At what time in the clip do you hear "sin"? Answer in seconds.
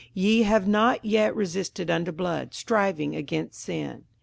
3.61-4.05